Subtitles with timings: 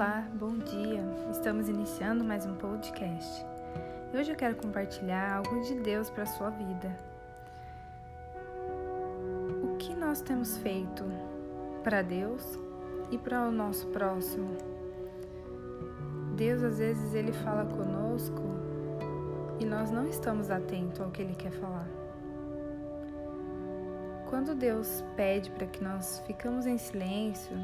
[0.00, 1.02] Olá, bom dia.
[1.30, 3.44] Estamos iniciando mais um podcast.
[4.14, 6.96] Hoje eu quero compartilhar algo de Deus para a sua vida.
[9.62, 11.04] O que nós temos feito
[11.84, 12.58] para Deus
[13.10, 14.56] e para o nosso próximo?
[16.34, 18.42] Deus às vezes ele fala conosco
[19.58, 21.86] e nós não estamos atentos ao que ele quer falar.
[24.30, 27.54] Quando Deus pede para que nós ficamos em silêncio,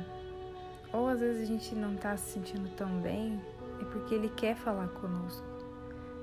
[0.96, 3.41] ou às vezes a gente não está se sentindo tão bem,
[3.80, 5.46] é porque Ele quer falar conosco.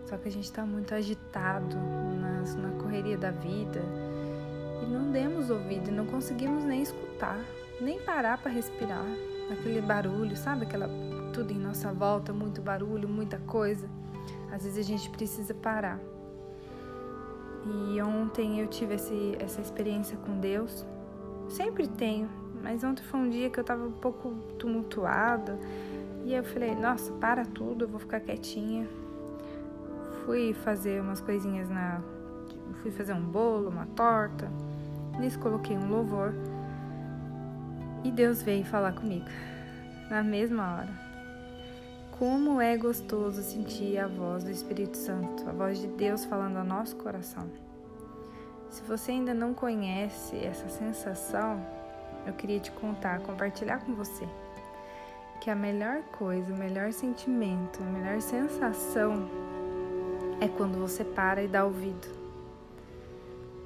[0.05, 1.77] Só que a gente está muito agitado
[2.20, 3.81] nas, na correria da vida
[4.81, 7.40] e não demos ouvido, não conseguimos nem escutar,
[7.80, 9.05] nem parar para respirar.
[9.52, 10.64] Aquele barulho, sabe?
[10.66, 10.90] Aquela
[11.34, 13.90] tudo em nossa volta, muito barulho, muita coisa.
[14.52, 16.00] Às vezes a gente precisa parar.
[17.66, 20.86] E ontem eu tive esse, essa experiência com Deus.
[21.48, 22.30] Sempre tenho,
[22.63, 25.59] mas ontem foi um dia que eu tava um pouco tumultuada.
[26.23, 28.88] E eu falei, nossa, para tudo, eu vou ficar quietinha.
[30.25, 32.02] Fui fazer umas coisinhas na.
[32.81, 34.50] Fui fazer um bolo, uma torta.
[35.20, 36.33] Nisso coloquei um louvor.
[38.05, 39.27] E Deus veio falar comigo.
[40.09, 41.03] Na mesma hora.
[42.17, 46.64] Como é gostoso sentir a voz do Espírito Santo, a voz de Deus falando ao
[46.64, 47.50] nosso coração.
[48.70, 51.61] Se você ainda não conhece essa sensação,
[52.26, 54.28] eu queria te contar, compartilhar com você
[55.44, 59.28] que a melhor coisa, o melhor sentimento, a melhor sensação
[60.40, 62.08] é quando você para e dá ouvido.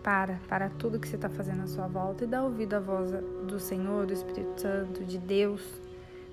[0.01, 3.11] Para, para tudo que você está fazendo à sua volta e dá ouvido à voz
[3.45, 5.61] do Senhor, do Espírito Santo, de Deus.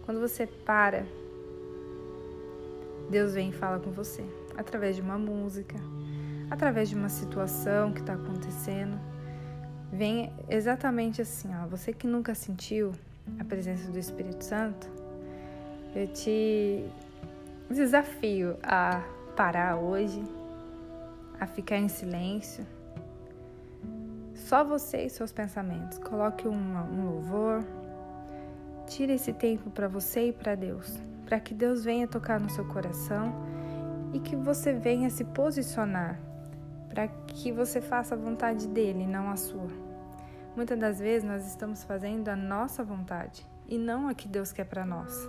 [0.06, 1.04] Quando você para,
[3.10, 4.24] Deus vem e fala com você
[4.56, 5.76] através de uma música,
[6.50, 8.98] através de uma situação que está acontecendo
[9.94, 11.66] vem exatamente assim, ó.
[11.66, 12.92] Você que nunca sentiu
[13.38, 14.88] a presença do Espírito Santo,
[15.94, 16.84] eu te
[17.70, 19.02] desafio a
[19.36, 20.22] parar hoje,
[21.40, 22.66] a ficar em silêncio.
[24.34, 25.98] Só você e seus pensamentos.
[25.98, 27.64] Coloque um louvor.
[28.86, 32.66] Tire esse tempo para você e para Deus, para que Deus venha tocar no seu
[32.66, 33.32] coração
[34.12, 36.20] e que você venha se posicionar
[36.94, 39.83] para que você faça a vontade dele, não a sua.
[40.56, 44.64] Muitas das vezes nós estamos fazendo a nossa vontade e não a que Deus quer
[44.64, 45.26] para nós.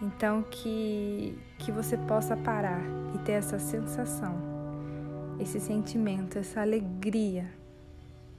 [0.00, 2.80] Então que que você possa parar
[3.14, 4.34] e ter essa sensação,
[5.38, 7.46] esse sentimento, essa alegria.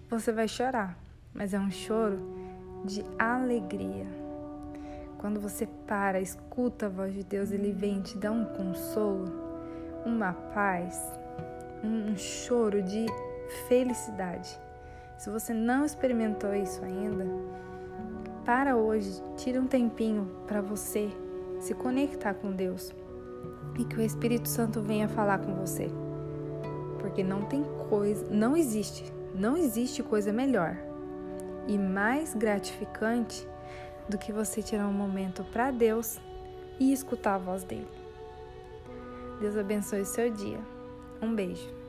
[0.09, 0.97] Você vai chorar,
[1.33, 2.19] mas é um choro
[2.83, 4.07] de alegria.
[5.19, 9.31] Quando você para, escuta a voz de Deus, ele vem te dar um consolo,
[10.05, 10.99] uma paz,
[11.81, 13.05] um choro de
[13.69, 14.59] felicidade.
[15.23, 17.25] Se você não experimentou isso ainda,
[18.44, 21.09] para hoje, tira um tempinho para você
[21.61, 22.91] se conectar com Deus
[23.79, 25.89] e que o Espírito Santo venha falar com você.
[27.00, 30.75] Porque não tem coisa, não existe, não existe coisa melhor
[31.69, 33.47] e mais gratificante
[34.09, 36.19] do que você tirar um momento para Deus
[36.78, 37.88] e escutar a voz dele.
[39.39, 40.59] Deus abençoe seu dia.
[41.22, 41.82] Um beijo.